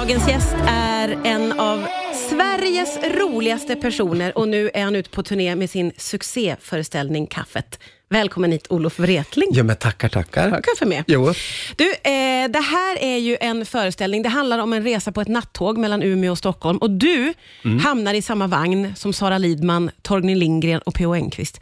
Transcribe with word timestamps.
Dagens 0.00 0.28
gäst 0.28 0.54
är 0.68 1.18
en 1.24 1.52
av 1.52 1.86
Sveriges 2.30 2.98
roligaste 3.18 3.76
personer 3.76 4.38
och 4.38 4.48
nu 4.48 4.70
är 4.74 4.84
han 4.84 4.96
ute 4.96 5.10
på 5.10 5.22
turné 5.22 5.56
med 5.56 5.70
sin 5.70 5.92
succéföreställning 5.96 7.26
Kaffet. 7.26 7.78
Välkommen 8.08 8.52
hit 8.52 8.66
Olof 8.70 8.98
Wretling. 8.98 9.48
Ja, 9.52 9.62
men 9.62 9.76
tackar, 9.76 10.08
tackar. 10.08 10.48
Har 10.48 10.60
kaffe 10.60 10.86
med. 10.86 11.04
Jo. 11.06 11.32
Du, 11.76 11.90
eh, 11.90 12.48
det 12.48 12.60
här 12.60 12.98
är 13.00 13.16
ju 13.16 13.36
en 13.40 13.66
föreställning. 13.66 14.22
Det 14.22 14.28
handlar 14.28 14.58
om 14.58 14.72
en 14.72 14.82
resa 14.82 15.12
på 15.12 15.20
ett 15.20 15.28
nattåg 15.28 15.78
mellan 15.78 16.02
Umeå 16.02 16.32
och 16.32 16.38
Stockholm. 16.38 16.78
Och 16.78 16.90
du 16.90 17.34
hamnar 17.82 18.14
i 18.14 18.22
samma 18.22 18.46
vagn 18.46 18.92
som 18.96 19.12
Sara 19.12 19.38
Lidman, 19.38 19.90
Torgny 20.02 20.34
Lindgren 20.34 20.80
och 20.80 20.94
P.O. 20.94 21.14
Enquist. 21.14 21.60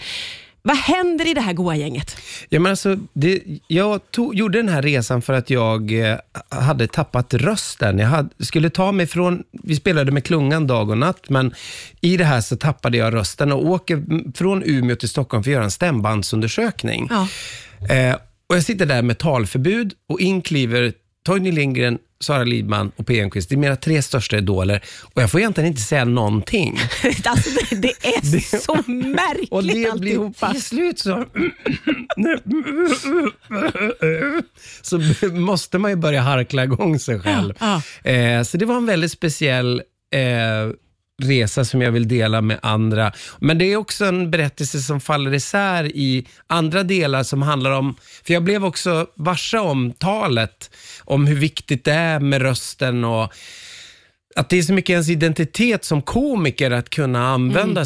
Vad 0.62 0.76
händer 0.76 1.26
i 1.30 1.34
det 1.34 1.40
här 1.40 1.52
goa 1.52 1.76
gänget? 1.76 2.16
Ja, 2.48 2.60
men 2.60 2.70
alltså, 2.70 2.96
det, 3.12 3.42
jag 3.66 4.10
tog, 4.10 4.34
gjorde 4.34 4.58
den 4.58 4.68
här 4.68 4.82
resan 4.82 5.22
för 5.22 5.32
att 5.32 5.50
jag 5.50 6.10
eh, 6.10 6.18
hade 6.48 6.86
tappat 6.86 7.34
rösten. 7.34 7.98
Jag 7.98 8.08
hade, 8.08 8.44
skulle 8.44 8.70
ta 8.70 8.92
mig 8.92 9.06
från, 9.06 9.42
vi 9.52 9.76
spelade 9.76 10.12
med 10.12 10.24
klungan 10.24 10.66
dag 10.66 10.90
och 10.90 10.98
natt, 10.98 11.28
men 11.28 11.54
i 12.00 12.16
det 12.16 12.24
här 12.24 12.40
så 12.40 12.56
tappade 12.56 12.98
jag 12.98 13.14
rösten 13.14 13.52
och 13.52 13.66
åker 13.66 14.02
från 14.34 14.62
Umeå 14.66 14.96
till 14.96 15.08
Stockholm 15.08 15.44
för 15.44 15.50
att 15.50 15.54
göra 15.54 15.64
en 15.64 15.70
stämbandsundersökning. 15.70 17.08
Ja. 17.10 17.28
Eh, 17.94 18.16
och 18.48 18.56
jag 18.56 18.62
sitter 18.62 18.86
där 18.86 19.02
med 19.02 19.18
talförbud 19.18 19.92
och 20.08 20.20
in 20.20 20.42
kliver 20.42 20.92
Torgny 21.26 21.52
Lindgren, 21.52 21.98
Sara 22.20 22.44
Lidman 22.44 22.92
och 22.96 23.06
P. 23.06 23.20
Enquist. 23.20 23.48
Det 23.48 23.54
är 23.54 23.56
mina 23.56 23.76
tre 23.76 24.02
största 24.02 24.36
idoler 24.38 24.84
och 25.14 25.22
jag 25.22 25.30
får 25.30 25.40
egentligen 25.40 25.68
inte 25.70 25.82
säga 25.82 26.04
någonting. 26.04 26.78
alltså, 27.24 27.50
det, 27.70 27.80
det 27.82 28.06
är 28.08 28.58
så 28.60 28.74
märkligt 28.92 29.52
Och 29.52 29.64
det 29.64 29.90
alltihopa. 29.90 30.46
blir 30.46 30.52
till 30.52 30.62
slut 30.62 30.98
så... 30.98 31.24
så 34.82 34.98
måste 35.30 35.78
man 35.78 35.90
ju 35.90 35.96
börja 35.96 36.20
harkla 36.20 36.64
igång 36.64 36.98
sig 36.98 37.20
själv. 37.20 37.54
Ja, 37.60 37.82
Eh, 38.10 38.42
så 38.42 38.56
det 38.56 38.64
var 38.66 38.76
en 38.76 38.86
väldigt 38.86 39.12
speciell 39.12 39.82
eh, 40.14 40.20
resa 41.22 41.64
som 41.64 41.82
jag 41.82 41.92
vill 41.92 42.08
dela 42.08 42.40
med 42.40 42.58
andra. 42.62 43.12
Men 43.38 43.58
det 43.58 43.72
är 43.72 43.76
också 43.76 44.04
en 44.04 44.30
berättelse 44.30 44.78
som 44.78 45.00
faller 45.00 45.34
isär 45.34 45.84
i 45.84 46.26
andra 46.46 46.82
delar 46.82 47.22
som 47.22 47.42
handlar 47.42 47.70
om... 47.70 47.96
För 48.24 48.34
jag 48.34 48.44
blev 48.44 48.64
också 48.64 49.06
varse 49.14 49.58
om 49.58 49.92
talet, 49.92 50.70
om 51.04 51.26
hur 51.26 51.36
viktigt 51.36 51.84
det 51.84 51.92
är 51.92 52.20
med 52.20 52.42
rösten 52.42 53.04
och 53.04 53.32
att 54.36 54.48
det 54.48 54.58
är 54.58 54.62
så 54.62 54.72
mycket 54.72 54.90
ens 54.90 55.08
identitet 55.08 55.84
som 55.84 56.02
komiker 56.02 56.70
att 56.70 56.90
kunna 56.90 57.28
använda 57.28 57.84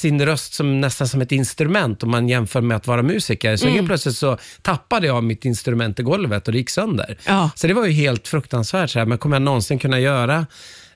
sin 0.00 0.26
röst 0.26 0.54
som 0.54 0.80
nästan 0.80 1.08
som 1.08 1.20
ett 1.20 1.32
instrument 1.32 2.02
om 2.02 2.10
man 2.10 2.28
jämför 2.28 2.60
med 2.60 2.76
att 2.76 2.86
vara 2.86 3.02
musiker. 3.02 3.56
Så 3.56 3.68
helt 3.68 3.86
plötsligt 3.86 4.16
så 4.16 4.38
tappade 4.62 5.06
jag 5.06 5.24
mitt 5.24 5.44
instrument 5.44 6.00
i 6.00 6.02
golvet 6.02 6.46
och 6.46 6.52
det 6.52 6.58
gick 6.58 6.70
sönder. 6.70 7.18
Ja. 7.26 7.50
Så 7.54 7.66
det 7.66 7.74
var 7.74 7.86
ju 7.86 7.92
helt 7.92 8.28
fruktansvärt. 8.28 8.90
Så 8.90 8.98
här, 8.98 9.06
men 9.06 9.18
kommer 9.18 9.36
jag 9.36 9.42
någonsin 9.42 9.78
kunna 9.78 10.00
göra 10.00 10.46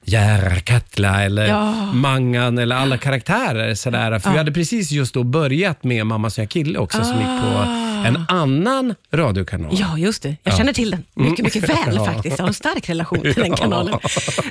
Järkatla 0.04 1.22
eller 1.24 1.46
Ja. 1.46 1.72
Mangan 1.92 2.58
eller 2.58 2.76
alla 2.76 2.98
karaktärer. 2.98 3.74
Sådär. 3.74 4.18
För 4.18 4.30
vi 4.30 4.38
hade 4.38 4.52
precis 4.52 4.90
just 4.90 5.14
då 5.14 5.22
börjat 5.24 5.84
med 5.84 6.06
Mamma 6.06 6.30
som 6.30 6.42
jag 6.42 6.50
kille 6.50 6.78
också 6.78 7.04
som 7.04 7.16
gick 7.18 7.26
på 7.42 7.58
en 8.06 8.24
annan 8.28 8.94
radiokanal. 9.12 9.76
Ja, 9.80 9.98
just 9.98 10.22
det. 10.22 10.36
Jag 10.42 10.56
känner 10.56 10.72
till 10.72 10.90
den 10.90 11.04
mycket, 11.14 11.44
mycket 11.44 11.68
väl 11.68 11.76
Ja. 11.94 12.04
faktiskt. 12.06 12.38
Jag 12.38 12.42
har 12.44 12.48
en 12.48 12.54
stark 12.54 12.88
relation 12.88 13.20
till 13.20 13.32
den 13.36 13.46
Ja. 13.46 13.56
kanalen. 13.56 13.98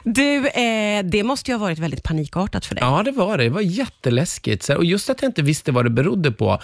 Du, 0.04 0.48
eh, 0.48 1.04
det 1.04 1.24
måste 1.24 1.52
ju 1.52 1.58
ha 1.58 1.62
varit 1.66 1.80
väldigt 1.80 2.04
panikartat 2.04 2.66
för 2.66 2.76
dig. 2.76 2.84
Ja, 2.84 3.04
det 3.04 3.12
var 3.12 3.38
det. 3.38 3.44
Det 3.44 3.50
var 3.50 3.62
jätteläskigt. 3.62 4.70
Och 4.70 4.86
just 4.86 5.10
att 5.10 5.22
jag 5.22 5.30
inte 5.30 5.42
visste 5.42 5.72
vad 5.72 5.86
det 5.86 5.90
berodde 5.90 6.32
på. 6.32 6.60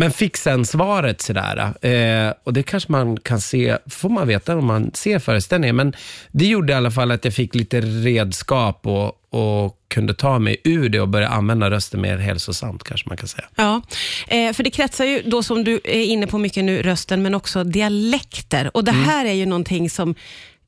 Men 0.00 0.10
fick 0.12 0.36
sen 0.36 0.66
svaret 0.66 1.20
sådär. 1.20 1.74
Eh, 1.86 2.32
och 2.44 2.52
det 2.52 2.62
kanske 2.62 2.92
man 2.92 3.16
kan 3.16 3.40
se, 3.40 3.76
får 3.90 4.08
man 4.08 4.28
veta 4.28 4.56
om 4.56 4.66
man 4.66 4.90
ser 4.94 5.18
föreställningen. 5.18 5.76
Men 5.76 5.92
det 6.32 6.46
gjorde 6.46 6.72
i 6.72 6.76
alla 6.76 6.90
fall 6.90 7.10
att 7.10 7.24
jag 7.24 7.34
fick 7.34 7.54
lite 7.54 7.80
redskap 7.80 8.86
och, 8.86 9.12
och 9.30 9.76
kunde 9.88 10.14
ta 10.14 10.38
mig 10.38 10.56
ur 10.64 10.88
det 10.88 11.00
och 11.00 11.08
börja 11.08 11.28
använda 11.28 11.70
rösten 11.70 12.00
mer 12.00 12.16
hälsosamt 12.16 12.84
kanske 12.84 13.08
man 13.08 13.16
kan 13.16 13.28
säga. 13.28 13.44
Ja, 13.54 13.82
eh, 14.28 14.52
för 14.52 14.62
det 14.62 14.70
kretsar 14.70 15.04
ju 15.04 15.22
då 15.26 15.42
som 15.42 15.64
du 15.64 15.80
är 15.84 16.04
inne 16.04 16.26
på 16.26 16.38
mycket 16.38 16.64
nu, 16.64 16.82
rösten, 16.82 17.22
men 17.22 17.34
också 17.34 17.64
dialekter. 17.64 18.70
Och 18.76 18.84
det 18.84 18.90
Mm. 18.90 19.04
här 19.04 19.26
är 19.26 19.32
ju 19.32 19.46
någonting 19.46 19.90
som 19.90 20.14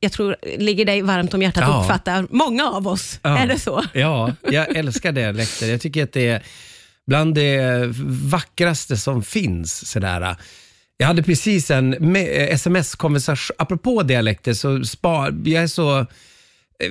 jag 0.00 0.12
tror 0.12 0.36
ligger 0.58 0.84
dig 0.84 1.02
varmt 1.02 1.34
om 1.34 1.42
hjärtat 1.42 1.62
Ja. 1.66 1.76
och 1.76 1.82
uppfattar 1.84 2.26
många 2.30 2.70
av 2.70 2.88
oss. 2.88 3.18
Ja. 3.22 3.38
Är 3.38 3.46
det 3.46 3.58
så? 3.58 3.84
Ja, 3.92 4.32
jag 4.50 4.76
älskar 4.76 5.12
dialekter. 5.12 5.66
Jag 5.66 5.80
tycker 5.80 6.04
att 6.04 6.12
det 6.12 6.28
är 6.28 6.42
bland 7.06 7.34
det 7.34 7.86
vackraste 8.30 8.96
som 8.96 9.22
finns. 9.22 9.88
Sådär. 9.90 10.36
Jag 10.96 11.06
hade 11.06 11.22
precis 11.22 11.70
en 11.70 11.94
me- 11.94 12.48
sms-konversation, 12.50 13.56
apropå 13.58 14.02
dialekter, 14.02 14.52
så 14.52 14.84
spar, 14.84 15.40
jag 15.44 15.62
är 15.62 15.66
så 15.66 15.98
eh, 15.98 16.06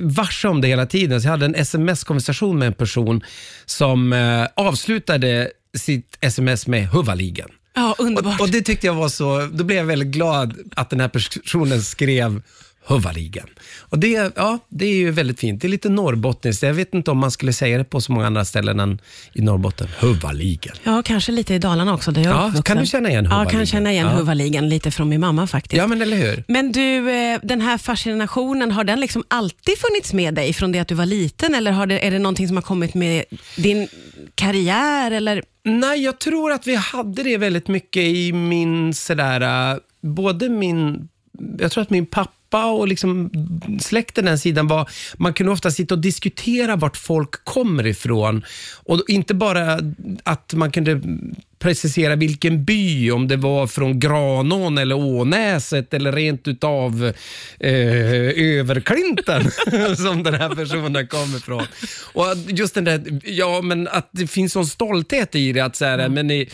varse 0.01 0.47
om 0.47 0.61
det 0.61 0.67
hela 0.67 0.85
tiden. 0.85 1.21
Så 1.21 1.27
jag 1.27 1.31
hade 1.31 1.45
en 1.45 1.55
sms-konversation 1.55 2.59
med 2.59 2.67
en 2.67 2.73
person 2.73 3.23
som 3.65 4.13
eh, 4.13 4.47
avslutade 4.55 5.51
sitt 5.77 6.17
sms 6.21 6.67
med 6.67 6.89
huvaligen. 6.89 7.49
Ja, 7.75 7.95
underbart. 7.97 8.39
Och, 8.39 8.45
och 8.45 8.51
det 8.51 8.61
tyckte 8.61 8.87
jag 8.87 8.93
var 8.93 9.09
så, 9.09 9.49
då 9.53 9.63
blev 9.63 9.77
jag 9.77 9.85
väldigt 9.85 10.07
glad 10.07 10.57
att 10.75 10.89
den 10.89 10.99
här 10.99 11.07
personen 11.07 11.81
skrev 11.81 12.41
Huvaligen. 12.89 13.47
Och 13.79 13.99
det, 13.99 14.31
ja, 14.35 14.59
det 14.69 14.85
är 14.85 14.93
ju 14.93 15.11
väldigt 15.11 15.39
fint. 15.39 15.61
Det 15.61 15.67
är 15.67 15.69
lite 15.69 15.89
norrbottniskt. 15.89 16.63
Jag 16.63 16.73
vet 16.73 16.93
inte 16.93 17.11
om 17.11 17.17
man 17.17 17.31
skulle 17.31 17.53
säga 17.53 17.77
det 17.77 17.83
på 17.83 18.01
så 18.01 18.11
många 18.11 18.25
andra 18.27 18.45
ställen 18.45 18.79
än 18.79 18.99
i 19.33 19.41
Norrbotten. 19.41 19.87
Huvaligen. 19.99 20.75
Ja, 20.83 21.01
kanske 21.05 21.31
lite 21.31 21.53
i 21.53 21.59
Dalarna 21.59 21.93
också, 21.93 22.11
där 22.11 22.21
jag 22.23 22.31
Ja, 22.35 22.39
uppvuxen. 22.47 22.63
kan 22.63 22.77
du 22.77 22.85
känna 22.85 23.09
igen 23.09 23.23
Ja, 23.23 23.29
Huvaligen? 23.31 23.59
kan 23.59 23.65
känna 23.65 23.91
igen 23.91 24.05
Ja. 24.07 24.17
Huvaligen 24.17 24.69
lite 24.69 24.91
från 24.91 25.09
min 25.09 25.19
mamma 25.19 25.47
faktiskt. 25.47 25.77
Ja, 25.77 25.87
men 25.87 26.01
eller 26.01 26.17
hur? 26.17 26.43
Men 26.47 26.71
du, 26.71 27.11
eh, 27.11 27.39
den 27.43 27.61
här 27.61 27.77
fascinationen, 27.77 28.71
har 28.71 28.83
den 28.83 28.99
liksom 28.99 29.23
alltid 29.27 29.77
funnits 29.77 30.13
med 30.13 30.33
dig 30.33 30.53
från 30.53 30.71
det 30.71 30.79
att 30.79 30.87
du 30.87 30.95
var 30.95 31.05
liten 31.05 31.55
eller 31.55 31.71
har 31.71 31.87
det, 31.87 32.07
är 32.07 32.11
det 32.11 32.19
någonting 32.19 32.47
som 32.47 32.57
har 32.57 32.61
kommit 32.61 32.93
med 32.93 33.23
din 33.55 33.87
karriär? 34.35 35.11
Eller? 35.11 35.43
Nej, 35.63 36.03
jag 36.03 36.19
tror 36.19 36.51
att 36.51 36.67
vi 36.67 36.75
hade 36.75 37.23
det 37.23 37.37
väldigt 37.37 37.67
mycket 37.67 38.03
i 38.03 38.33
min 38.33 38.93
sådär, 38.93 39.71
äh, 39.71 39.77
både 40.01 40.49
min, 40.49 41.07
jag 41.59 41.71
tror 41.71 41.81
att 41.81 41.89
min 41.89 42.05
pappa 42.05 42.31
och 42.57 42.87
liksom 42.87 43.31
släkten 43.81 44.25
den 44.25 44.39
sidan 44.39 44.67
var, 44.67 44.89
man 45.17 45.33
kunde 45.33 45.51
ofta 45.51 45.71
sitta 45.71 45.95
och 45.95 46.01
diskutera 46.01 46.75
vart 46.75 46.97
folk 46.97 47.45
kommer 47.45 47.87
ifrån. 47.87 48.45
Och 48.83 49.03
inte 49.07 49.33
bara 49.33 49.79
att 50.23 50.53
man 50.53 50.71
kunde 50.71 51.01
precisera 51.59 52.15
vilken 52.15 52.65
by, 52.65 53.11
om 53.11 53.27
det 53.27 53.37
var 53.37 53.67
från 53.67 53.99
Granån 53.99 54.77
eller 54.77 54.95
Ånäset 54.95 55.93
eller 55.93 56.11
rent 56.11 56.47
utav 56.47 57.13
eh, 57.59 58.59
Överklinten 58.59 59.51
som 59.97 60.23
den 60.23 60.33
här 60.33 60.55
personen 60.55 61.07
kommer 61.07 61.37
ifrån. 61.37 61.63
Och 62.13 62.25
just 62.47 62.75
den 62.75 62.83
där, 62.83 63.19
ja 63.23 63.61
men 63.61 63.87
att 63.87 64.09
det 64.11 64.27
finns 64.27 64.53
sån 64.53 64.67
stolthet 64.67 65.35
i 65.35 65.53
det 65.53 65.61
att 65.61 65.75
så 65.75 65.85
här, 65.85 66.09
men 66.09 66.27
ni, 66.27 66.49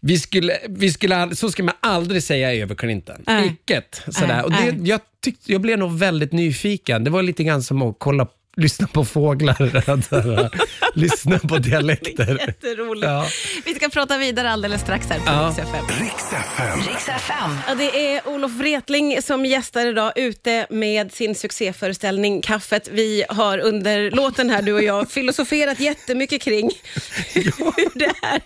vi 0.00 0.18
skulle, 0.18 0.58
vi 0.68 0.92
skulle, 0.92 1.36
så 1.36 1.50
ska 1.50 1.62
man 1.62 1.74
aldrig 1.80 2.22
säga 2.22 2.54
i 2.54 2.60
Överklinten. 2.60 3.22
Nej. 3.26 3.46
Icket. 3.46 4.02
Sådär. 4.08 4.26
Nej, 4.26 4.42
Och 4.42 4.52
det, 4.52 4.88
jag, 4.88 5.00
tyckte, 5.20 5.52
jag 5.52 5.60
blev 5.60 5.78
nog 5.78 5.98
väldigt 5.98 6.32
nyfiken. 6.32 7.04
Det 7.04 7.10
var 7.10 7.22
lite 7.22 7.44
grann 7.44 7.62
som 7.62 7.82
att 7.82 7.96
kolla 7.98 8.26
lyssna 8.56 8.86
på 8.86 9.04
fåglar, 9.04 10.50
lyssna 10.98 11.38
på 11.38 11.58
dialekter. 11.58 12.38
Jätteroligt. 12.46 13.06
Ja. 13.06 13.26
Vi 13.64 13.74
ska 13.74 13.88
prata 13.88 14.18
vidare 14.18 14.50
alldeles 14.50 14.80
strax 14.80 15.06
här 15.06 15.18
på 15.18 15.24
Ja. 15.26 15.48
Rix 15.48 15.58
FM. 15.58 15.84
Riks 16.00 16.32
FM. 16.32 16.78
Riks 16.88 17.08
FM. 17.08 17.56
Ja, 17.68 17.74
det 17.74 18.14
är 18.14 18.28
Olof 18.28 18.52
Wretling 18.52 19.22
som 19.22 19.46
gästar 19.46 19.86
idag 19.86 20.12
ute 20.16 20.66
med 20.70 21.12
sin 21.12 21.34
succéföreställning 21.34 22.42
Kaffet. 22.42 22.88
Vi 22.92 23.24
har 23.28 23.58
under 23.58 24.10
låten 24.10 24.50
här, 24.50 24.62
du 24.62 24.72
och 24.72 24.82
jag, 24.82 25.10
filosoferat 25.12 25.80
jättemycket 25.80 26.42
kring 26.42 26.70
hur 27.34 27.98
det 27.98 28.04
är 28.22 28.40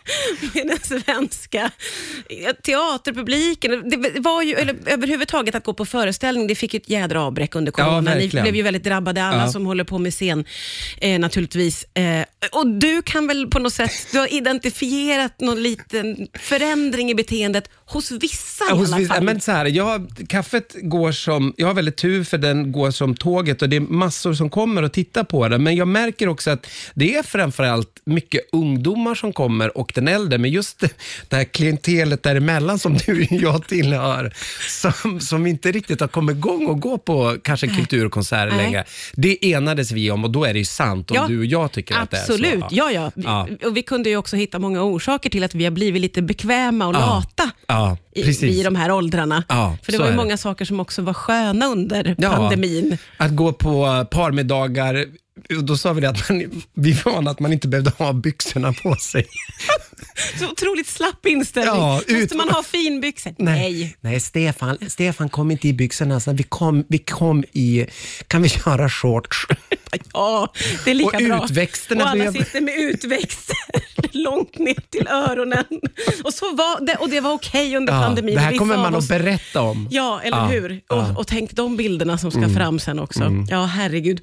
med 0.55 0.67
den 0.67 1.01
svenska 1.03 1.71
teaterpubliken. 2.63 3.91
Det 3.91 4.21
var 4.21 4.43
ju, 4.43 4.55
eller 4.55 4.77
överhuvudtaget 4.87 5.55
att 5.55 5.65
gå 5.65 5.73
på 5.75 5.85
föreställning, 5.87 6.47
det 6.47 6.55
fick 6.55 6.75
ju 6.75 6.79
ett 6.79 6.89
jädra 6.89 7.23
avbräck 7.23 7.55
under 7.55 7.73
Ja, 7.77 7.85
corona. 7.85 8.15
Ni 8.15 8.21
verkligen. 8.21 8.43
blev 8.45 8.57
ju 8.57 8.63
väldigt 8.63 8.85
drabbade, 8.85 9.25
alla 9.25 9.43
Ja. 9.43 9.49
som 9.49 9.67
håller 9.67 9.85
på 9.85 9.94
på 9.95 9.99
med 9.99 10.13
scen 10.13 10.45
eh, 11.01 11.19
naturligtvis. 11.19 11.87
Eh, 11.95 12.25
och 12.53 12.67
du 12.67 13.03
kan 13.03 13.27
väl 13.27 13.47
på 13.47 13.59
något 13.59 13.73
sätt, 13.73 13.93
du 14.13 14.19
har 14.19 14.33
identifierat 14.33 15.41
någon 15.41 15.63
liten 15.63 16.29
förändring 16.39 17.11
i 17.11 17.15
beteendet 17.15 17.71
hos 17.87 18.11
vissa 18.11 18.65
Ja, 18.71 18.77
i 18.77 18.79
hos 18.79 18.89
alla 18.89 18.99
vissa- 18.99 19.15
fall. 19.15 19.25
men 19.25 19.41
så 19.41 19.53
här, 19.53 19.65
jag, 19.67 20.11
kaffet 20.29 20.77
går 20.83 21.13
som, 21.13 21.55
jag 21.57 21.67
har 21.67 21.75
väldigt 21.75 21.97
tur 21.97 22.25
för 22.25 22.39
den 22.39 22.73
går 22.73 22.91
som 22.91 23.15
tåget 23.17 23.63
och 23.63 23.69
det 23.69 23.77
är 23.77 23.81
massor 23.81 24.35
som 24.35 24.51
kommer 24.51 24.83
och 24.83 24.93
tittar 24.93 25.25
på 25.25 25.49
den. 25.49 25.63
Men 25.63 25.77
jag 25.77 25.89
märker 25.89 26.29
också 26.29 26.51
att 26.51 26.67
det 26.95 27.15
är 27.17 27.23
framförallt 27.23 28.01
mycket 28.05 28.41
ungdomar 28.53 29.15
som 29.15 29.33
kommer 29.33 29.79
och 29.79 29.93
den 29.95 30.09
äldre, 30.09 30.39
men 30.39 30.51
just 30.51 30.81
det, 30.81 30.91
det 31.29 31.37
här 31.37 31.45
klientelet 31.45 32.23
däremellan 32.23 32.79
som 32.79 32.97
du 33.07 33.23
och 33.27 33.33
jag 33.33 33.67
tillhör, 33.67 34.35
som, 34.69 35.21
som 35.21 35.47
inte 35.47 35.73
riktigt 35.73 36.01
har 36.01 36.09
kommit 36.09 36.37
igång 36.37 36.67
och 36.67 36.81
gå 36.81 36.99
på 36.99 37.37
kanske 37.43 37.67
kulturkonserter 37.69 38.47
Nej. 38.57 38.65
längre. 38.65 38.85
Det 39.13 39.45
enades 39.53 39.91
vi 39.93 40.11
om 40.11 40.25
och 40.25 40.31
då 40.31 40.45
är 40.45 40.53
det 40.53 40.59
ju 40.59 40.65
sant 40.65 41.11
om 41.11 41.17
Ja, 41.17 41.27
du 41.29 41.39
och 41.39 41.45
jag 41.45 41.73
tycker 41.73 41.97
att 41.99 42.11
det 42.11 42.17
är 42.17 42.25
så. 42.25 42.33
Absolut, 42.33 42.65
ja, 42.71 42.91
ja. 42.91 43.11
Ja. 43.15 43.49
Och 43.65 43.77
vi 43.77 43.83
kunde 43.83 44.09
ju 44.11 44.17
också 44.17 44.37
hitta 44.37 44.59
många 44.59 44.83
orsaker 44.83 45.31
till 45.31 45.45
att 45.45 45.55
vi 45.55 45.65
har 45.65 45.71
blivit 45.71 46.03
lite 46.03 46.23
bekväma 46.23 46.87
och 46.87 46.95
Ja. 46.95 46.99
lata 46.99 47.51
Ja, 47.75 47.97
i, 48.15 48.23
precis. 48.25 48.57
i 48.57 48.63
de 48.63 48.77
här 48.77 48.91
åldrarna. 48.91 49.45
Ja, 49.49 49.77
För 49.83 49.93
det 49.93 49.99
var 49.99 50.11
ju 50.11 50.17
många 50.17 50.37
saker 50.37 50.65
som 50.65 50.81
också 50.81 51.03
var 51.03 51.15
sköna 51.15 51.67
under 51.67 52.15
Ja. 52.19 52.31
pandemin. 52.37 52.99
Att 53.17 53.37
gå 53.37 53.53
på 53.53 54.07
parmiddagar, 54.11 55.07
då 55.63 55.77
sa 55.77 55.93
vi 55.93 56.01
det 56.01 56.09
att 56.09 56.29
man, 56.29 56.63
vi 56.75 56.93
var 57.05 57.31
att 57.31 57.41
man 57.41 57.53
inte 57.53 57.69
behövde 57.69 57.91
ha 57.99 58.13
byxorna 58.13 58.73
på 58.73 58.95
sig. 58.97 59.27
Så 60.39 60.51
otroligt 60.51 60.87
slapp 60.87 61.27
inställning. 61.27 61.75
Ja, 61.75 61.93
Måste 61.95 62.13
ut- 62.13 62.35
man 62.35 62.49
ha 62.49 62.63
finbyxor? 62.63 63.35
Nej. 63.39 63.97
Nej, 64.01 64.21
Stefan, 64.21 64.79
Stefan 64.89 65.29
kom 65.29 65.51
inte 65.51 65.69
i 65.69 65.73
byxorna, 65.73 66.21
så 66.21 66.33
vi 66.33 66.43
kom, 66.43 66.85
vi 66.89 66.99
kom 66.99 67.45
i, 67.53 67.87
kan 68.29 68.43
vi 68.43 68.49
köra 68.49 68.89
shorts? 68.91 69.47
Ja, 70.13 70.53
det 70.85 70.91
är 70.91 70.95
lika 70.95 71.17
Och 71.17 71.23
bra. 71.23 71.45
utväxterna 71.45 72.05
Och 72.05 72.11
alla 72.11 72.31
blev- 72.31 72.45
sitter 72.45 72.61
med 72.61 72.75
utväxter 72.79 73.57
långt 74.13 74.59
ner 74.59 74.77
till 74.91 75.09
öronen. 75.09 75.65
Och, 76.25 76.35
så 76.35 76.55
var 76.55 76.87
det, 76.87 76.95
och 76.97 77.09
det 77.09 77.21
var 77.21 77.33
okej 77.33 77.77
under 77.77 77.93
pandemin. 77.93 78.35
det 78.35 78.41
här 78.41 78.57
kommer 78.57 78.77
man 78.77 78.95
oss- 78.95 79.05
att 79.11 79.19
berätta 79.19 79.61
om. 79.63 79.89
Ja, 79.91 80.21
eller 80.25 80.37
Ja, 80.39 80.45
hur? 80.47 80.81
ja. 80.89 80.97
Mm. 81.01 81.11
Och, 81.11 81.19
och 81.21 81.27
tänk 81.27 81.53
de 81.53 81.77
bilderna 81.77 82.19
som 82.19 82.31
ska 82.31 82.49
fram 82.49 82.79
sen 82.79 82.99
också. 82.99 83.31
Ja, 83.51 83.65
herregud. 83.65 84.21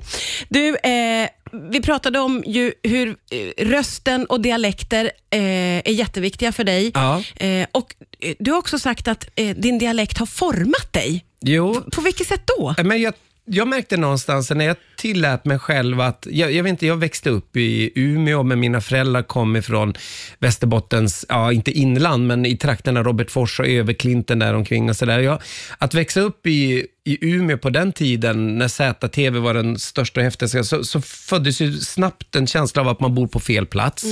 Du, 0.50 0.76
eh, 0.78 1.30
vi 1.72 1.82
pratade 1.82 2.20
om 2.20 2.44
ju 2.48 2.74
hur 2.84 3.08
eh, 3.32 3.66
rösten 3.66 4.26
och 4.26 4.42
dialekter 4.42 5.06
eh, 5.30 5.42
är 5.78 5.92
jätteviktiga 5.92 6.52
för 6.52 6.64
dig. 6.64 6.92
Ja. 6.94 7.24
Eh, 7.36 7.68
och 7.72 7.96
eh, 8.20 8.34
Du 8.40 8.52
har 8.52 8.58
också 8.58 8.80
sagt 8.80 9.08
att 9.08 9.30
eh, 9.36 9.56
din 9.56 9.78
dialekt 9.80 10.18
har 10.18 10.26
format 10.26 10.94
dig. 10.94 11.26
Jo, 11.42 11.82
På 11.92 12.02
vilket 12.02 12.28
sätt 12.28 12.42
då? 12.58 12.76
Men 12.84 13.02
jag, 13.02 13.14
jag 13.46 13.68
märkte 13.68 13.98
någonstans 13.98 14.52
när 14.52 14.66
jag 14.66 14.76
tillät 14.98 15.46
mig 15.46 15.60
själv 15.60 16.02
att, 16.02 16.28
jag, 16.32 16.52
jag 16.52 16.64
vet 16.64 16.70
inte, 16.70 16.86
jag 16.86 16.98
växte 16.98 17.30
upp 17.30 17.58
i 17.58 17.92
Umeå, 17.96 18.44
men 18.44 18.60
mina 18.60 18.82
föräldrar 18.82 19.24
kom 19.24 19.56
ifrån 19.56 19.94
Västerbottens, 20.40 21.26
ja 21.30 21.52
inte 21.52 21.72
inland, 21.72 22.28
men 22.28 22.46
i 22.46 22.58
trakterna 22.58 23.04
Robertfors 23.04 23.60
och 23.60 23.68
Överklinten 23.68 24.40
där 24.40 24.54
omkring 24.54 24.90
och 24.90 24.96
sådär. 24.96 25.40
Att 25.78 25.94
växa 25.94 26.22
upp 26.22 26.48
i, 26.48 26.86
i 27.06 27.26
Umeå 27.26 27.58
på 27.58 27.70
den 27.70 27.94
tiden, 27.94 28.58
när 28.58 28.68
ZTV 28.68 29.40
var 29.40 29.54
den 29.54 29.80
största 29.80 30.20
och 30.20 30.24
häftigaste, 30.24 30.64
så, 30.64 30.84
så 30.84 31.02
föddes 31.02 31.62
ju 31.62 31.78
snabbt 31.78 32.36
en 32.36 32.48
känsla 32.48 32.82
av 32.82 32.88
att 32.88 33.00
man 33.00 33.16
bor 33.16 33.28
på 33.28 33.40
fel 33.40 33.66
plats. 33.66 34.06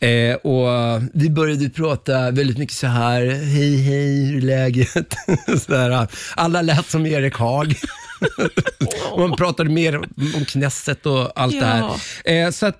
Eh, 0.00 0.34
och 0.34 0.68
vi 1.14 1.30
började 1.30 1.70
prata 1.70 2.30
väldigt 2.30 2.58
mycket 2.58 2.76
så 2.76 2.86
här, 2.86 3.26
hej 3.26 3.76
hej, 3.76 4.26
hur 4.26 4.36
är 4.36 4.40
läget? 4.40 5.14
så 5.66 5.72
där, 5.72 6.08
alla 6.34 6.62
lät 6.62 6.86
som 6.86 7.06
Erik 7.06 7.34
Haag. 7.34 7.76
Man 9.18 9.36
pratade 9.36 9.70
mer 9.70 9.96
om 10.36 10.44
Knesset 10.48 11.06
och 11.06 11.40
allt 11.40 11.54
Ja. 11.54 11.60
det 11.60 11.66
här. 12.30 12.46
Eh, 12.46 12.50
så 12.50 12.66
att, 12.66 12.78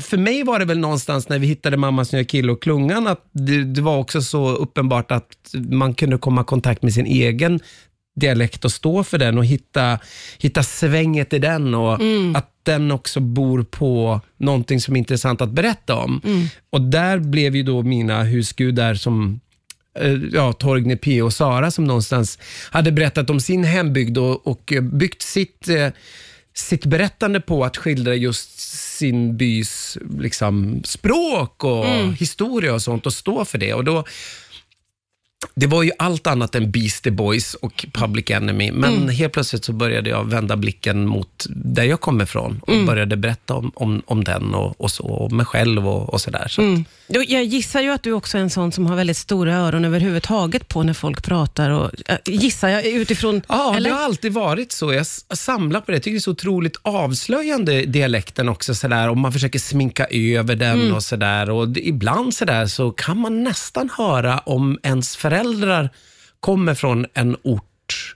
för 0.00 0.16
mig 0.16 0.42
var 0.42 0.58
det 0.58 0.64
väl 0.64 0.78
någonstans 0.78 1.28
när 1.28 1.38
vi 1.38 1.46
hittade 1.46 1.76
Mammas 1.76 2.12
nya 2.12 2.24
kille 2.24 2.52
och 2.52 2.62
Klungan, 2.62 3.06
att 3.06 3.20
det, 3.32 3.64
det 3.64 3.80
var 3.82 3.96
också 3.98 4.22
så 4.22 4.48
uppenbart 4.48 5.10
att 5.12 5.54
man 5.54 5.94
kunde 5.94 6.18
komma 6.18 6.40
i 6.40 6.44
kontakt 6.44 6.82
med 6.82 6.94
sin 6.94 7.06
egen 7.06 7.60
dialekt 8.20 8.64
och 8.64 8.72
stå 8.72 9.04
för 9.04 9.18
den 9.18 9.38
och 9.38 9.44
hitta, 9.44 9.98
hitta 10.38 10.62
svänget 10.62 11.32
i 11.32 11.38
den 11.38 11.74
och 11.74 11.98
att 12.34 12.50
den 12.62 12.90
också 12.90 13.20
bor 13.20 13.62
på 13.62 14.20
någonting 14.38 14.80
som 14.80 14.94
är 14.94 14.98
intressant 14.98 15.40
att 15.40 15.50
berätta 15.50 15.94
om. 15.96 16.20
Och 16.70 16.80
där 16.80 17.18
blev 17.18 17.56
ju 17.56 17.62
då 17.62 17.82
mina 17.82 18.22
husgudar 18.22 18.94
som 18.94 19.40
ja, 20.32 20.52
Torgny 20.52 20.96
P 20.96 21.22
och 21.22 21.32
Sara 21.32 21.70
som 21.70 21.84
någonstans 21.84 22.38
hade 22.70 22.92
berättat 22.92 23.30
om 23.30 23.40
sin 23.40 23.64
hembygd 23.64 24.18
och, 24.18 24.46
och 24.46 24.72
eh, 24.72 24.82
byggt 24.82 25.22
sitt, 25.22 25.68
eh, 25.68 25.88
sitt 26.54 26.86
berättande 26.86 27.40
på 27.40 27.64
att 27.64 27.76
skildra 27.76 28.14
just 28.14 28.60
sin 28.98 29.36
bys 29.36 29.98
liksom, 30.18 30.82
språk 30.84 31.64
och 31.64 31.86
historia 32.18 32.74
och 32.74 32.82
sånt 32.82 33.06
och 33.06 33.12
stå 33.12 33.44
för 33.44 33.58
det. 33.58 33.74
Och 33.74 33.84
då, 33.84 34.04
det 35.54 35.66
var 35.66 35.82
ju 35.82 35.90
allt 35.98 36.26
annat 36.26 36.54
än 36.54 36.70
Beastie 36.70 37.12
Boys 37.12 37.54
och 37.54 37.86
Public 37.92 38.30
Enemy, 38.30 38.72
men 38.72 39.08
helt 39.08 39.32
plötsligt 39.32 39.64
så 39.64 39.72
började 39.72 40.10
jag 40.10 40.24
vända 40.24 40.56
blicken 40.56 41.06
mot 41.06 41.46
där 41.48 41.84
jag 41.84 42.00
kommer 42.00 42.24
ifrån 42.24 42.60
och 42.62 42.84
började 42.86 43.16
berätta 43.16 43.54
om, 43.54 43.72
om, 43.74 44.02
om 44.06 44.24
den 44.24 44.54
och, 44.54 44.80
och 44.80 44.90
så, 44.90 45.04
och 45.04 45.32
mig 45.32 45.46
själv 45.46 45.88
och, 45.88 46.12
och 46.12 46.20
sådär. 46.20 46.46
Så 46.48 46.62
Mm. 46.64 46.84
Jag 47.06 47.44
gissar 47.44 47.80
ju 47.80 47.90
att 47.90 48.02
du 48.02 48.12
också 48.12 48.38
är 48.38 48.42
en 48.42 48.50
sån 48.50 48.72
som 48.72 48.86
har 48.86 48.96
väldigt 48.96 49.16
stora 49.16 49.56
öron 49.56 49.84
överhuvudtaget 49.84 50.68
på 50.68 50.82
när 50.82 50.92
folk 50.92 51.22
pratar. 51.22 51.70
Och, 51.70 51.90
äh, 52.06 52.16
gissar 52.24 52.68
jag 52.68 52.84
utifrån... 52.84 53.42
Ja, 53.48 53.76
eller? 53.76 53.90
det 53.90 53.96
har 53.96 54.02
alltid 54.04 54.32
varit 54.32 54.72
så. 54.72 54.92
Jag 54.92 55.06
samlar 55.36 55.80
på 55.80 55.90
det. 55.90 55.96
Jag 55.96 56.02
tycker 56.02 56.14
det 56.14 56.18
är 56.18 56.20
så 56.20 56.30
otroligt 56.30 56.76
avslöjande, 56.82 57.80
dialekten 57.82 58.48
också, 58.48 58.74
sådär, 58.74 59.08
om 59.08 59.20
man 59.20 59.32
försöker 59.32 59.58
sminka 59.58 60.06
över 60.10 60.56
den 60.56 60.80
Mm. 60.80 60.94
och 60.94 61.02
sådär. 61.02 61.50
Och 61.50 61.76
ibland 61.76 62.34
sådär 62.34 62.66
så 62.66 62.90
kan 62.90 63.18
man 63.18 63.44
nästan 63.44 63.90
höra 63.98 64.38
om 64.38 64.78
ens 64.82 65.16
föräldrar 65.16 65.33
kommer 66.40 66.74
från 66.74 67.06
en 67.14 67.36
ort, 67.42 68.14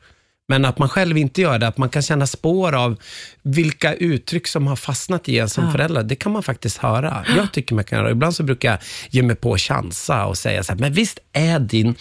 men 0.49 0.65
att 0.65 0.79
man 0.79 0.89
själv 0.89 1.19
inte 1.19 1.41
gör 1.41 1.59
det. 1.59 1.69
Att 1.69 1.79
man 1.79 1.89
kan 1.89 2.03
känna 2.03 2.27
spår 2.27 2.75
av 2.75 2.97
vilka 3.43 3.95
uttryck 3.95 4.47
som 4.47 4.67
har 4.67 4.77
fastnat 4.77 5.29
i 5.29 5.39
en 5.39 5.49
som 5.49 5.65
Ja. 5.65 5.73
förälder. 5.73 6.03
Det 6.03 6.17
kan 6.17 6.33
man 6.33 6.43
faktiskt 6.43 6.79
höra. 6.79 7.25
Jag 7.37 7.53
tycker 7.53 7.75
man 7.75 7.85
kan 7.85 7.99
höra. 7.99 8.11
Ibland 8.11 8.35
så 8.35 8.43
brukar 8.43 8.71
jag 8.71 8.79
ge 9.11 9.23
mig 9.23 9.37
på 9.37 9.55
att 9.55 9.61
chansa 9.61 10.25
och 10.27 10.39
säga 10.39 10.65
så 10.65 10.73
här, 10.73 10.79
men 10.81 10.93
visst 10.93 11.19
är 11.33 11.59
din 11.59 11.95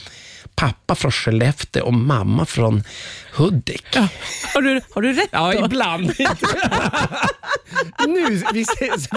pappa 0.56 0.96
från 0.96 1.12
Skellefteå 1.12 1.86
och 1.86 1.94
mamma 1.94 2.46
från 2.46 2.84
Hudik? 3.36 3.84
Ja. 3.94 4.08
Har, 4.54 4.62
du, 4.62 4.82
har 4.94 5.02
du 5.02 5.14
rätt 5.14 5.30
Ja, 5.32 5.54
då? 5.54 5.66
ibland. 5.66 6.14
nu, 8.08 8.42
vi, 8.54 8.66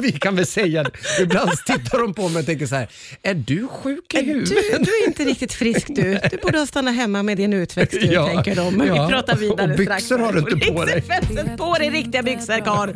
vi 0.03 0.13
kan 0.13 0.37
väl 0.37 0.47
säga 0.47 0.83
det. 0.83 0.91
Ibland 1.23 1.51
tittar 1.67 1.99
de 1.99 2.15
på 2.15 2.29
mig 2.29 2.41
och 2.41 2.47
tänker 2.47 2.67
så 2.67 2.75
här, 2.75 2.89
är 3.23 3.35
du 3.35 3.69
sjuk 3.69 4.15
i 4.15 4.21
Du, 4.21 4.23
huvudet? 4.33 4.85
du 4.85 4.91
är 5.03 5.07
inte 5.07 5.25
riktigt 5.25 5.53
frisk 5.53 5.87
du. 5.89 6.19
Du 6.31 6.37
borde 6.37 6.59
ha 6.59 6.67
stannat 6.67 6.95
hemma 6.95 7.23
med 7.23 7.37
din 7.37 7.53
utväxt 7.53 8.01
du, 8.01 8.07
Ja, 8.07 8.27
tänker 8.27 8.55
de. 8.57 8.75
Men 8.75 8.87
ja. 8.87 9.07
vi 9.07 9.13
pratar 9.13 9.37
vidare 9.37 9.71
Och 9.73 9.79
byxor 9.79 10.01
strax. 10.01 10.11
har 10.11 10.33
du 10.33 10.39
inte 10.39 10.67
på 10.73 10.85
dig. 10.85 11.03
På 11.59 11.75
dig 11.75 11.91
riktiga 11.91 12.23
byxor 12.23 12.65
karl. 12.65 12.89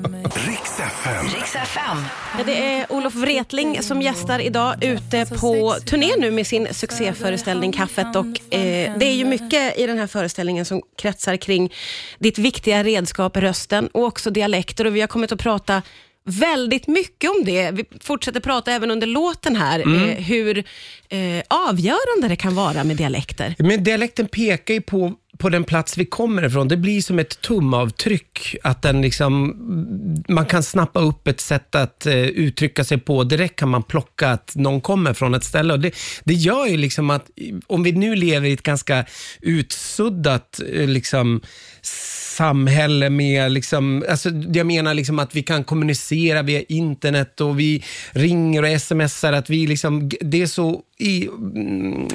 Riks 0.48 0.80
FM. 0.80 1.26
Riks 1.34 1.54
FM. 1.56 2.04
Det 2.46 2.64
är 2.64 2.92
Olof 2.92 3.14
Wretling 3.14 3.82
som 3.82 4.02
gästar 4.02 4.38
idag 4.38 4.74
ute 4.84 5.26
på 5.40 5.76
turné 5.86 6.10
nu 6.18 6.30
med 6.30 6.46
sin 6.46 6.68
succéföreställning 6.70 7.72
Kaffet. 7.72 8.16
Och, 8.16 8.54
eh, 8.54 8.92
det 8.98 9.06
är 9.06 9.14
ju 9.14 9.24
mycket 9.24 9.78
i 9.78 9.86
den 9.86 9.98
här 9.98 10.06
föreställningen 10.06 10.64
som 10.64 10.82
kretsar 11.02 11.36
kring 11.36 11.72
ditt 12.18 12.38
viktiga 12.38 12.84
redskap 12.84 13.36
rösten 13.36 13.86
och 13.92 14.04
också 14.04 14.30
dialekter. 14.30 14.84
Och 14.86 14.96
vi 14.96 15.00
har 15.00 15.08
kommit 15.08 15.32
att 15.32 15.38
prata 15.44 15.82
väldigt 16.26 16.86
mycket 16.88 17.30
om 17.30 17.44
det. 17.44 17.70
Vi 17.70 17.84
fortsätter 18.00 18.40
prata 18.40 18.72
även 18.72 18.90
under 18.90 19.06
låten 19.06 19.56
här, 19.56 19.80
Mm. 19.80 20.08
eh, 20.10 20.16
hur 20.16 20.58
eh, 21.08 21.42
avgörande 21.68 22.28
det 22.28 22.36
kan 22.36 22.54
vara 22.54 22.84
med 22.84 22.96
dialekter. 22.96 23.54
Men 23.58 23.84
dialekten 23.84 24.28
pekar 24.28 24.74
ju 24.74 24.80
på, 24.80 25.12
på 25.38 25.48
den 25.48 25.64
plats 25.64 25.98
vi 25.98 26.06
kommer 26.06 26.44
ifrån. 26.46 26.68
Det 26.68 26.76
blir 26.76 27.00
som 27.02 27.18
ett 27.18 27.40
tumavtryck. 27.40 28.56
Att 28.62 28.82
den 28.82 29.02
liksom, 29.02 29.54
man 30.28 30.46
kan 30.46 30.62
snappa 30.62 31.00
upp 31.00 31.28
ett 31.28 31.40
sätt 31.40 31.74
att 31.74 32.06
eh, 32.06 32.14
uttrycka 32.16 32.84
sig 32.84 32.98
på. 32.98 33.24
Direkt 33.24 33.56
kan 33.58 33.68
man 33.68 33.82
plocka 33.82 34.28
att 34.30 34.52
någon 34.56 34.80
kommer 34.80 35.14
från 35.14 35.34
ett 35.34 35.44
ställe. 35.44 35.72
Och 35.72 35.80
det, 35.80 35.94
det 36.24 36.34
gör 36.34 36.66
ju 36.66 36.76
liksom 36.76 37.10
att, 37.10 37.26
om 37.66 37.82
vi 37.82 37.92
nu 37.92 38.14
lever 38.16 38.48
i 38.48 38.52
ett 38.52 38.62
ganska 38.62 39.04
utsuddat 39.40 40.60
eh, 40.72 40.88
liksom, 40.88 41.40
samhälle 42.34 43.10
med, 43.10 43.52
liksom, 43.52 44.04
alltså, 44.08 44.30
jag 44.52 44.66
menar 44.66 44.94
liksom 44.94 45.18
att 45.18 45.34
vi 45.34 45.42
kan 45.42 45.64
kommunicera 45.64 46.42
via 46.42 46.62
internet 46.62 47.40
och 47.40 47.60
vi 47.60 47.84
ringer 48.10 48.74
och 48.74 48.80
smsar, 48.80 49.32
att 49.32 49.50
vi 49.50 49.66
liksom, 49.66 50.10
det 50.20 50.42
är 50.42 50.46
så 50.46 50.82
i, 50.98 51.26
mm, 51.26 52.08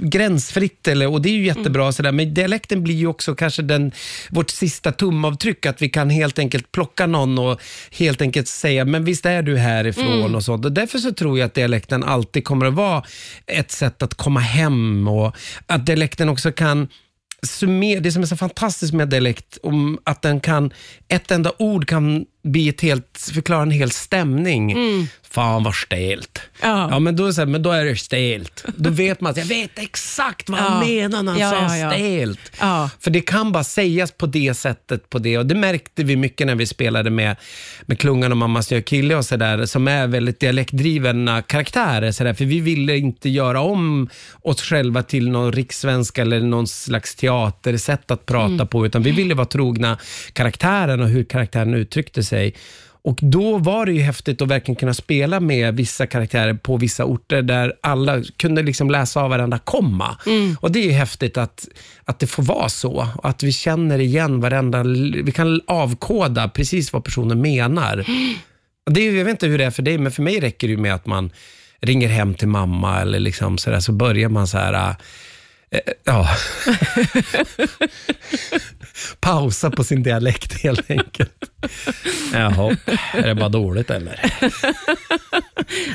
gränsfritt 0.00 0.88
eller, 0.88 1.08
och 1.08 1.22
det 1.22 1.28
är 1.28 1.32
ju 1.32 1.46
jättebra 1.46 1.92
sådär, 1.92 2.12
men 2.12 2.34
dialekten 2.34 2.82
blir 2.82 2.94
ju 2.94 3.06
också 3.06 3.34
kanske 3.34 3.62
den, 3.62 3.92
vårt 4.30 4.50
sista 4.50 4.92
tumavtryck, 4.92 5.66
att 5.66 5.82
vi 5.82 5.88
kan 5.88 6.10
helt 6.10 6.38
enkelt 6.38 6.72
plocka 6.72 7.06
någon 7.06 7.38
och 7.38 7.60
helt 7.90 8.22
enkelt 8.22 8.48
säga, 8.48 8.84
men 8.84 9.04
visst 9.04 9.26
är 9.26 9.42
du 9.42 9.56
härifrån? 9.56 10.34
Och 10.34 10.44
sånt. 10.44 10.64
Och 10.64 10.72
därför 10.72 10.98
så 10.98 11.12
tror 11.12 11.38
jag 11.38 11.46
att 11.46 11.54
dialekten 11.54 12.04
alltid 12.04 12.44
kommer 12.44 12.66
att 12.66 12.74
vara 12.74 13.02
ett 13.46 13.70
sätt 13.70 14.02
att 14.02 14.14
komma 14.14 14.40
hem 14.40 15.08
och 15.08 15.36
att 15.66 15.86
dialekten 15.86 16.28
också 16.28 16.52
kan 16.52 16.88
summer, 17.42 18.00
det 18.00 18.12
som 18.12 18.22
är 18.22 18.26
så 18.26 18.36
fantastiskt 18.36 18.92
med 18.92 19.08
dialekt, 19.08 19.58
om 19.62 19.98
att 20.04 20.22
den 20.22 20.40
kan, 20.40 20.72
ett 21.08 21.30
enda 21.30 21.52
ord 21.58 21.88
kan 21.88 22.24
bli 22.42 22.68
ett 22.68 22.80
helt, 22.80 23.30
förklara 23.34 23.62
en 23.62 23.70
hel 23.70 23.90
stämning. 23.90 24.72
Mm. 24.72 25.06
Fan 25.32 25.62
vad 25.62 25.74
stelt. 25.74 26.40
Ja. 26.62 26.88
Ja, 26.90 26.98
men, 26.98 27.16
då 27.16 27.22
är 27.22 27.26
det 27.26 27.32
så 27.34 27.40
här, 27.40 27.46
men 27.46 27.62
då 27.62 27.70
är 27.70 27.84
det 27.84 27.96
stelt. 27.96 28.64
Då 28.76 28.90
vet 29.00 29.20
man 29.20 29.30
att 29.30 29.36
jag 29.36 29.44
vet 29.44 29.78
exakt 29.78 30.48
vad 30.50 30.60
han 30.60 30.88
Ja. 30.88 30.94
menar 30.94 31.22
när 31.22 31.32
han 31.32 31.40
Ja, 31.40 31.68
sa 31.68 31.76
ja, 31.76 31.90
stelt. 31.90 32.40
För 33.00 33.10
det 33.10 33.20
kan 33.20 33.52
bara 33.52 33.64
sägas 33.64 34.12
på 34.12 34.26
det 34.26 34.54
sättet. 34.54 35.10
på 35.10 35.18
det 35.18 35.38
Och 35.38 35.46
Det 35.46 35.54
märkte 35.54 36.04
vi 36.04 36.16
mycket 36.16 36.46
när 36.46 36.54
vi 36.54 36.66
spelade 36.66 37.10
med, 37.10 37.36
med 37.82 37.98
Klungan 37.98 38.32
och 38.32 38.38
Mammas 38.38 38.70
nya 38.70 38.82
kille 38.82 39.16
och 39.16 39.24
så 39.24 39.36
där, 39.36 39.66
som 39.66 39.88
är 39.88 40.06
väldigt 40.06 40.40
dialektdrivna 40.40 41.42
karaktärer. 41.42 42.12
Så 42.12 42.24
där, 42.24 42.34
för 42.34 42.44
vi 42.44 42.60
ville 42.60 42.96
inte 42.96 43.28
göra 43.28 43.60
om 43.60 44.08
oss 44.42 44.62
själva 44.62 45.02
till 45.02 45.30
någon 45.30 45.52
rikssvenska 45.52 46.22
eller 46.22 46.40
någon 46.40 46.66
slags 46.66 47.14
teatersätt 47.14 48.10
att 48.10 48.26
prata 48.26 48.66
på, 48.66 48.86
utan 48.86 49.02
vi 49.02 49.10
ville 49.10 49.34
vara 49.34 49.46
trogna 49.46 49.98
karaktären 50.32 51.00
och 51.00 51.08
hur 51.08 51.24
karaktären 51.24 51.74
uttryckte 51.74 52.22
sig. 52.22 52.54
Och 53.02 53.18
Då 53.22 53.58
var 53.58 53.86
det 53.86 53.92
ju 53.92 54.00
häftigt 54.00 54.42
att 54.42 54.48
verkligen 54.48 54.76
kunna 54.76 54.94
spela 54.94 55.40
med 55.40 55.76
vissa 55.76 56.06
karaktärer 56.06 56.54
på 56.54 56.76
vissa 56.76 57.04
orter 57.04 57.42
där 57.42 57.74
alla 57.80 58.22
kunde 58.36 58.62
liksom 58.62 58.90
läsa 58.90 59.20
av 59.20 59.30
varenda 59.30 59.58
komma. 59.58 60.16
Och 60.60 60.72
Det 60.72 60.78
är 60.78 60.84
ju 60.84 60.92
häftigt 60.92 61.36
att, 61.36 61.68
att 62.04 62.18
det 62.18 62.26
får 62.26 62.42
vara 62.42 62.68
så. 62.68 63.08
Och 63.16 63.28
att 63.28 63.42
vi 63.42 63.52
känner 63.52 63.98
igen 63.98 64.40
varenda... 64.40 64.82
Vi 65.24 65.32
kan 65.32 65.60
avkoda 65.66 66.48
precis 66.48 66.92
vad 66.92 67.04
personen 67.04 67.40
menar. 67.40 68.06
Det 68.90 69.08
är, 69.08 69.12
jag 69.12 69.24
vet 69.24 69.30
inte 69.30 69.46
hur 69.46 69.58
det 69.58 69.64
är 69.64 69.70
för 69.70 69.82
dig, 69.82 69.98
men 69.98 70.12
för 70.12 70.22
mig 70.22 70.40
räcker 70.40 70.66
det 70.66 70.72
ju 70.72 70.78
med 70.78 70.94
att 70.94 71.06
man 71.06 71.30
ringer 71.80 72.08
hem 72.08 72.34
till 72.34 72.48
mamma 72.48 73.00
eller 73.00 73.20
liksom 73.20 73.58
så, 73.58 73.70
där, 73.70 73.80
så 73.80 73.92
börjar 73.92 74.28
man 74.28 74.46
så 74.46 74.58
här... 74.58 74.96
Eh, 75.72 75.80
ja. 76.04 76.28
Pausa 79.20 79.70
på 79.70 79.84
sin 79.84 80.02
dialekt 80.02 80.62
helt 80.62 80.90
enkelt. 80.90 81.50
Jaha, 82.32 82.76
är 83.12 83.26
det 83.26 83.34
bara 83.34 83.48
dåligt 83.48 83.90
eller? 83.90 84.20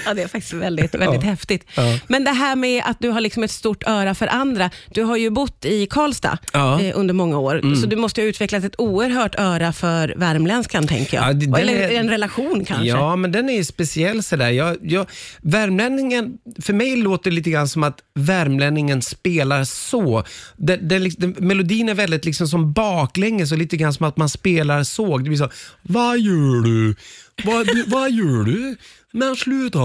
Ja, 0.06 0.14
det 0.14 0.22
är 0.22 0.28
faktiskt 0.28 0.54
väldigt, 0.54 0.96
väldigt 0.96 1.24
Ja. 1.24 1.30
häftigt. 1.30 1.66
Ja. 1.76 2.00
Men 2.08 2.24
det 2.24 2.32
här 2.32 2.56
med 2.56 2.84
att 2.86 2.98
du 3.00 3.10
har 3.10 3.22
liksom 3.22 3.44
ett 3.44 3.52
stort 3.52 3.84
öra 3.88 4.16
för 4.16 4.28
andra. 4.28 4.70
Du 4.94 5.04
har 5.04 5.18
ju 5.18 5.30
bott 5.30 5.66
i 5.66 5.86
Karlstad 5.86 6.38
Ja. 6.54 6.74
Mm. 6.80 6.86
eh, 6.92 7.00
under 7.00 7.14
många 7.14 7.38
år, 7.40 7.76
så 7.82 7.88
du 7.88 7.96
måste 7.96 8.22
ha 8.22 8.26
utvecklat 8.28 8.64
ett 8.64 8.76
oerhört 8.80 9.36
öra 9.40 9.74
för 9.74 10.14
värmländskan, 10.18 10.88
tänker 10.88 11.18
jag. 11.18 11.30
Ja, 11.30 11.34
det- 11.34 11.62
Eller 11.62 11.74
är- 11.74 12.00
en 12.00 12.10
relation 12.10 12.66
kanske. 12.66 12.86
Ja, 12.88 13.16
men 13.16 13.32
den 13.32 13.50
är 13.50 13.64
speciell 13.64 14.24
sådär. 14.24 14.50
Jag, 14.50 14.78
jag, 14.82 15.06
värmlänningen, 15.42 16.34
för 16.62 16.74
mig 16.74 16.96
låter 16.96 17.30
det 17.30 17.36
lite 17.36 17.50
grann 17.50 17.68
som 17.68 17.84
att 17.84 18.00
värmlänningen 18.16 19.02
spelar 19.02 19.64
så. 19.64 20.24
Den, 20.58 20.88
den, 20.88 21.04
liksom- 21.04 21.34
den, 21.34 21.48
melodin 21.48 21.90
är 21.90 21.94
väldigt 21.94 22.26
liksom 22.26 22.48
som 22.48 22.74
baklänges 22.74 23.52
och 23.52 23.58
lite 23.58 23.78
grann 23.78 23.94
som 23.94 24.06
att 24.06 24.18
man 24.18 24.30
spelar 24.30 24.84
såg. 24.84 25.24
Det 25.24 25.30
blir 25.30 25.38
så, 25.38 25.50
vad 25.82 26.20
gör 26.20 26.64
du? 26.64 26.96
Vad, 27.44 27.68
du, 27.68 27.84
vad 27.88 28.12
gör 28.12 28.44
du? 28.44 28.76
Men 29.12 29.36
sluta. 29.36 29.80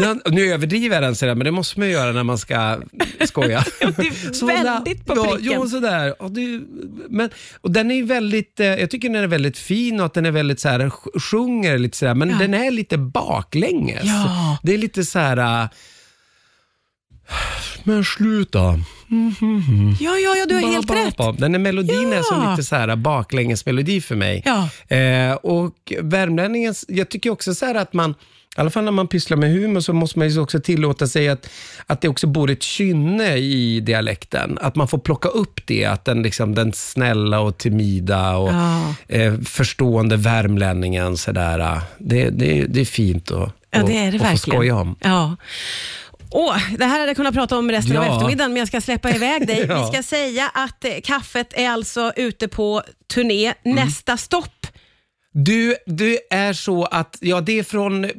Den, 0.00 0.20
nu 0.30 0.52
överdriver 0.52 0.96
jag 0.96 1.02
den 1.02 1.16
sådär, 1.16 1.34
men 1.34 1.44
det 1.44 1.50
måste 1.50 1.80
man 1.80 1.88
göra 1.90 2.12
när 2.12 2.22
man 2.22 2.38
ska 2.38 2.80
skoja. 3.24 3.64
Det 3.80 3.86
är 3.86 4.46
väldigt 4.64 5.06
på 5.06 5.14
pricken. 5.24 5.52
Ja, 5.52 5.66
sådär. 5.66 6.22
Och, 6.22 6.30
det, 6.30 6.60
men, 7.08 7.30
och 7.60 7.70
den 7.70 7.90
är 7.90 8.02
väldigt, 8.02 8.60
eh, 8.60 8.66
jag 8.66 8.90
tycker 8.90 9.08
den 9.08 9.22
är 9.22 9.26
väldigt 9.26 9.58
fin 9.58 10.00
och 10.00 10.06
att 10.06 10.14
den 10.14 10.26
är 10.26 10.30
väldigt 10.30 10.60
så 10.60 10.68
här, 10.68 10.90
sjunger 11.20 11.78
lite 11.78 11.96
sådär, 11.96 12.14
men 12.14 12.30
Ja. 12.30 12.36
den 12.38 12.54
är 12.54 12.70
lite 12.70 12.98
baklänges. 12.98 14.04
Ja. 14.04 14.58
Det 14.62 14.74
är 14.74 14.78
lite 14.78 15.04
så 15.04 15.18
här. 15.18 15.68
Men 17.84 18.04
sluta. 18.04 18.58
Ja, 20.00 20.18
ja, 20.18 20.36
ja, 20.36 20.46
du 20.48 20.54
har 20.54 20.62
Ba, 20.62 20.68
helt 20.68 20.86
ba, 20.86 20.94
rätt. 20.94 21.16
ba. 21.16 21.32
Den 21.32 21.54
här 21.54 21.58
melodin 21.60 22.12
är 22.12 22.22
som 22.22 22.42
Ja. 22.42 22.50
lite 22.50 22.62
så 22.64 22.76
här 22.76 22.96
baklängesmelodi 22.96 24.00
för 24.00 24.16
mig. 24.16 24.42
Ja. 24.44 24.68
Eh, 24.96 25.32
och 25.34 25.92
värmlänningens, 26.00 26.84
jag 26.88 27.08
tycker 27.08 27.30
också 27.30 27.54
så 27.54 27.76
att 27.78 27.92
man, 27.92 28.10
i 28.10 28.14
alla 28.60 28.70
fall 28.70 28.84
när 28.84 28.92
man 28.92 29.08
pysslar 29.08 29.36
med 29.36 29.50
humor, 29.52 29.80
så 29.80 29.92
måste 29.92 30.18
man 30.18 30.28
ju 30.28 30.40
också 30.40 30.60
tillåta 30.60 31.06
sig 31.06 31.28
att, 31.28 31.50
att 31.86 32.00
det 32.00 32.08
också 32.08 32.26
bor 32.26 32.50
ett 32.50 32.62
kynne 32.62 33.36
i 33.36 33.80
dialekten. 33.80 34.58
Att 34.60 34.76
man 34.76 34.88
får 34.88 34.98
plocka 34.98 35.28
upp 35.28 35.60
det, 35.66 35.84
att 35.84 36.04
den, 36.04 36.22
liksom, 36.22 36.54
den 36.54 36.72
snälla 36.72 37.40
och 37.40 37.58
timida 37.58 38.36
och 38.36 38.52
Ja. 38.52 38.94
eh, 39.08 39.34
förstående 39.40 40.16
värmlänningen. 40.16 41.16
Så 41.16 41.32
där, 41.32 41.58
eh, 41.58 41.82
det, 41.98 42.30
det, 42.30 42.64
det 42.66 42.80
är 42.80 42.84
fint 42.84 43.30
att, 43.30 43.50
Ja, 43.70 43.82
det 43.82 43.96
är 43.98 44.12
det 44.12 44.24
att, 44.24 44.30
få 44.30 44.36
skoja 44.36 44.76
om. 44.76 44.96
Ja. 45.00 45.36
Åh, 46.36 46.56
det 46.78 46.84
här 46.84 46.92
hade 46.98 47.06
jag 47.06 47.16
kunnat 47.16 47.34
prata 47.34 47.58
om 47.58 47.70
resten 47.70 47.96
av 47.96 48.04
Ja. 48.04 48.12
eftermiddagen, 48.14 48.52
men 48.52 48.58
jag 48.60 48.68
ska 48.68 48.80
släppa 48.80 49.10
iväg 49.10 49.46
dig. 49.46 49.66
Ja. 49.68 49.86
Vi 49.86 49.92
ska 49.92 50.02
säga 50.02 50.50
att 50.54 50.84
eh, 50.84 50.90
kaffet 51.04 51.52
är 51.54 51.68
alltså 51.70 52.12
ute 52.16 52.48
på 52.48 52.82
turné. 53.14 53.54
Mm. 53.64 53.76
Nästa 53.76 54.16
stopp 54.16 54.66
Du, 55.36 55.76
det 55.86 56.18
är 56.30 56.52
så 56.52 56.84
att, 56.84 57.18
ja 57.20 57.40
det 57.40 57.58
är 57.58 57.62
från, 57.62 58.10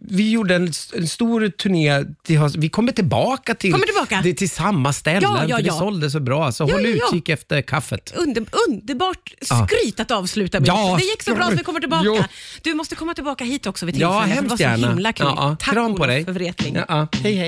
vi 0.00 0.30
gjorde 0.30 0.54
en, 0.54 0.72
en 0.96 1.08
stor 1.08 1.48
turné, 1.48 2.04
till, 2.24 2.38
höst- 2.38 2.56
vi 2.56 2.68
kommer 2.68 2.92
tillbaka 2.92 3.54
till, 3.54 3.72
Kommer 3.72 3.86
tillbaka? 3.86 4.20
Det, 4.24 4.34
till 4.34 4.50
samma 4.50 4.92
ställe, 4.92 5.18
Ja, 5.22 5.44
ja, 5.48 5.56
för 5.56 5.62
det 5.62 5.68
ja. 5.68 5.78
sålde 5.78 6.10
så 6.10 6.20
bra. 6.20 6.52
Så 6.52 6.64
Ja, 6.68 6.72
håll 6.74 6.84
ja, 6.84 6.90
ja. 6.90 7.06
utkik 7.06 7.28
efter 7.28 7.62
kaffet. 7.62 8.12
Under, 8.16 8.44
underbart 8.68 9.34
Ja. 9.50 9.66
skryt 9.68 10.00
att 10.00 10.10
avsluta 10.10 10.60
med. 10.60 10.68
Ja, 10.68 10.96
det 11.00 11.04
gick 11.04 11.22
så 11.22 11.34
bra 11.34 11.44
så 11.50 11.56
vi 11.56 11.62
kommer 11.64 11.80
tillbaka. 11.80 12.02
jo. 12.06 12.22
Du 12.62 12.74
måste 12.74 12.94
komma 12.94 13.14
tillbaka 13.14 13.44
hit 13.44 13.66
också 13.66 13.86
vid 13.86 13.96
Ja, 13.96 14.22
tillfälle. 14.22 14.34
för 14.34 14.34
hemskt 14.34 14.58
det 14.58 14.64
var 14.64 14.74
så 14.74 14.80
gärna. 14.80 14.88
himla 14.94 15.12
kul. 15.12 15.26
Ja, 15.26 15.34
ja. 15.50 15.56
Tack 15.60 15.72
Kram 15.74 15.94
på 15.94 16.02
Olof 16.02 16.06
dig. 16.06 16.24
för 16.24 16.32
Wretling. 16.32 16.74
Ja, 16.74 16.84
ja. 16.88 17.08
Hej 17.12 17.34
hej. 17.34 17.44